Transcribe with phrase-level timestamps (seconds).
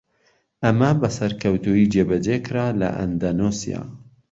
[0.63, 3.81] ئەمە بە سەرکەوتوویی جێبەجێکرا لە ئەندەنوسیا.